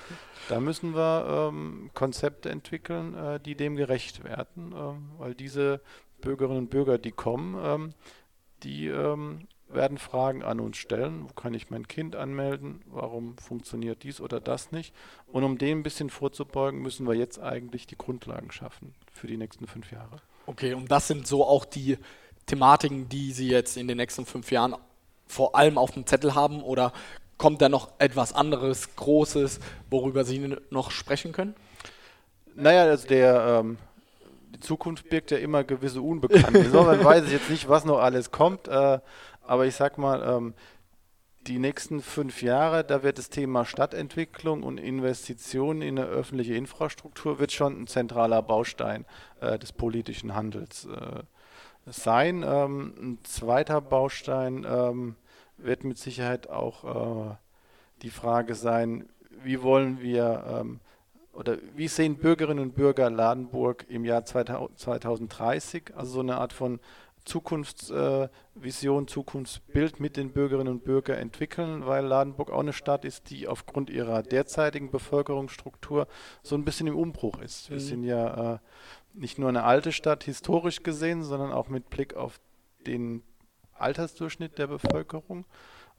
[0.48, 5.80] da müssen wir ähm, Konzepte entwickeln, äh, die dem gerecht werden, ähm, weil diese
[6.20, 7.94] Bürgerinnen und Bürger, die kommen, ähm,
[8.62, 11.24] die ähm, werden Fragen an uns stellen.
[11.24, 12.82] Wo kann ich mein Kind anmelden?
[12.86, 14.94] Warum funktioniert dies oder das nicht?
[15.26, 19.36] Und um dem ein bisschen vorzubeugen, müssen wir jetzt eigentlich die Grundlagen schaffen für die
[19.36, 20.20] nächsten fünf Jahre.
[20.46, 21.98] Okay, und das sind so auch die
[22.46, 24.76] Thematiken, die Sie jetzt in den nächsten fünf Jahren
[25.26, 26.62] vor allem auf dem Zettel haben?
[26.62, 26.92] Oder
[27.38, 31.54] kommt da noch etwas anderes, Großes, worüber Sie noch sprechen können?
[32.54, 33.78] Naja, also der, ähm,
[34.54, 36.60] die Zukunft birgt ja immer gewisse Unbekannte.
[36.60, 38.68] Insofern weiß ich jetzt nicht, was noch alles kommt.
[38.68, 39.00] Äh,
[39.46, 40.54] aber ich sag mal, ähm,
[41.46, 47.38] die nächsten fünf Jahre, da wird das Thema Stadtentwicklung und Investitionen in eine öffentliche Infrastruktur
[47.38, 49.04] wird schon ein zentraler Baustein
[49.40, 51.22] äh, des politischen Handels äh,
[51.86, 52.44] sein.
[52.44, 55.14] Ähm, ein zweiter Baustein ähm,
[55.56, 57.34] wird mit Sicherheit auch äh,
[58.02, 59.08] die Frage sein,
[59.42, 60.80] wie wollen wir ähm,
[61.32, 65.94] oder wie sehen Bürgerinnen und Bürger Ladenburg im Jahr 2030?
[65.94, 66.80] Also so eine Art von
[67.26, 73.30] Zukunftsvision, äh, Zukunftsbild mit den Bürgerinnen und Bürgern entwickeln, weil Ladenburg auch eine Stadt ist,
[73.30, 76.06] die aufgrund ihrer derzeitigen Bevölkerungsstruktur
[76.42, 77.68] so ein bisschen im Umbruch ist.
[77.68, 77.80] Wir mhm.
[77.80, 78.58] sind ja äh,
[79.12, 82.40] nicht nur eine alte Stadt historisch gesehen, sondern auch mit Blick auf
[82.86, 83.22] den
[83.74, 85.44] Altersdurchschnitt der Bevölkerung.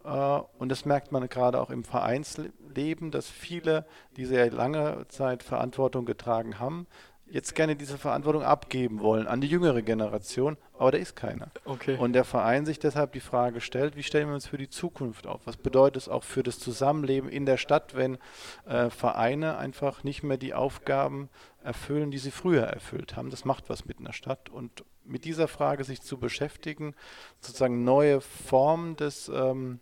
[0.05, 3.85] Uh, und das merkt man gerade auch im Vereinsleben, dass viele,
[4.15, 6.87] die sehr lange Zeit Verantwortung getragen haben,
[7.29, 11.49] jetzt gerne diese Verantwortung abgeben wollen an die jüngere Generation, aber da ist keiner.
[11.65, 11.97] Okay.
[11.97, 15.27] Und der Verein sich deshalb die Frage stellt, wie stellen wir uns für die Zukunft
[15.27, 15.41] auf?
[15.45, 18.17] Was bedeutet es auch für das Zusammenleben in der Stadt, wenn
[18.65, 21.29] äh, Vereine einfach nicht mehr die Aufgaben
[21.63, 23.29] erfüllen, die sie früher erfüllt haben?
[23.29, 24.49] Das macht was mit einer Stadt.
[24.49, 26.93] Und mit dieser Frage sich zu beschäftigen,
[27.39, 29.79] sozusagen neue Formen des ähm,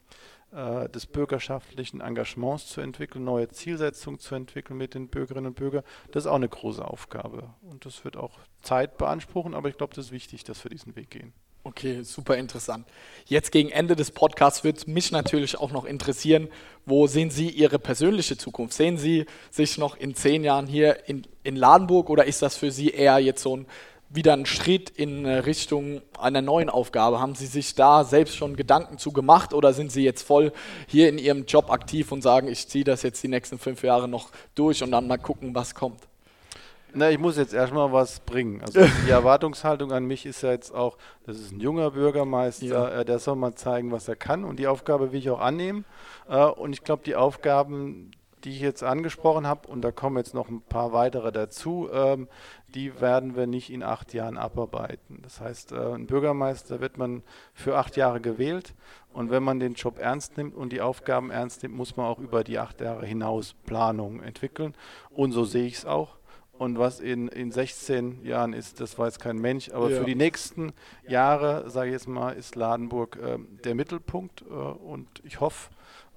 [0.56, 5.84] äh, des bürgerschaftlichen Engagements zu entwickeln, neue Zielsetzungen zu entwickeln mit den Bürgerinnen und Bürgern.
[6.12, 7.50] Das ist auch eine große Aufgabe.
[7.62, 10.96] Und das wird auch Zeit beanspruchen, aber ich glaube, das ist wichtig, dass wir diesen
[10.96, 11.34] Weg gehen.
[11.65, 12.88] Okay, super interessant.
[13.26, 16.48] Jetzt gegen Ende des Podcasts wird mich natürlich auch noch interessieren,
[16.86, 18.76] wo sehen Sie Ihre persönliche Zukunft?
[18.76, 22.70] Sehen Sie sich noch in zehn Jahren hier in, in Ladenburg oder ist das für
[22.70, 23.65] Sie eher jetzt so ein
[24.10, 27.20] wieder ein Schritt in Richtung einer neuen Aufgabe?
[27.20, 30.52] Haben Sie sich da selbst schon Gedanken zu gemacht oder sind Sie jetzt voll
[30.88, 34.08] hier in Ihrem Job aktiv und sagen, ich ziehe das jetzt die nächsten fünf Jahre
[34.08, 36.02] noch durch und dann mal gucken, was kommt?
[36.98, 38.62] Na, ich muss jetzt erstmal was bringen.
[38.62, 43.02] Also die Erwartungshaltung an mich ist ja jetzt auch, das ist ein junger Bürgermeister, ja.
[43.02, 45.84] äh, der soll mal zeigen, was er kann und die Aufgabe will ich auch annehmen.
[46.30, 48.12] Äh, und ich glaube, die Aufgaben,
[48.45, 52.27] die ich jetzt angesprochen habe, und da kommen jetzt noch ein paar weitere dazu, ähm,
[52.69, 55.19] die werden wir nicht in acht Jahren abarbeiten.
[55.23, 58.75] Das heißt, äh, ein Bürgermeister wird man für acht Jahre gewählt
[59.12, 62.19] und wenn man den Job ernst nimmt und die Aufgaben ernst nimmt, muss man auch
[62.19, 64.75] über die acht Jahre hinaus Planungen entwickeln.
[65.10, 66.17] Und so sehe ich es auch.
[66.58, 69.71] Und was in, in 16 Jahren ist, das weiß kein Mensch.
[69.71, 69.99] Aber ja.
[69.99, 70.71] für die nächsten
[71.08, 74.41] Jahre, sage ich jetzt mal, ist Ladenburg äh, der Mittelpunkt.
[74.41, 75.69] Äh, und ich hoffe,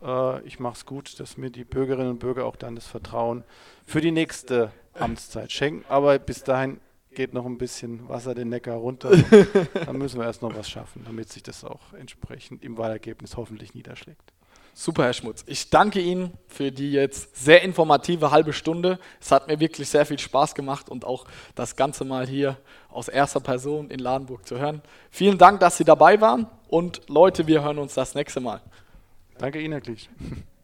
[0.02, 3.44] äh, ich mache es gut, dass mir die Bürgerinnen und Bürger auch dann das Vertrauen
[3.84, 5.84] für die nächste Amtszeit schenken.
[5.88, 6.80] Aber bis dahin
[7.12, 9.10] geht noch ein bisschen Wasser den Neckar runter.
[9.74, 13.74] dann müssen wir erst noch was schaffen, damit sich das auch entsprechend im Wahlergebnis hoffentlich
[13.74, 14.32] niederschlägt.
[14.80, 15.42] Super, Herr Schmutz.
[15.48, 19.00] Ich danke Ihnen für die jetzt sehr informative halbe Stunde.
[19.20, 22.56] Es hat mir wirklich sehr viel Spaß gemacht und auch das Ganze mal hier
[22.88, 24.80] aus erster Person in Ladenburg zu hören.
[25.10, 28.60] Vielen Dank, dass Sie dabei waren und Leute, wir hören uns das nächste Mal.
[29.38, 30.10] Danke Ihnen, Herr Klich.